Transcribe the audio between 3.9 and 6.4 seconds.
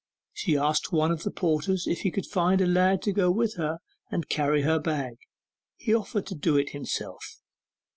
and carry her bag: he offered to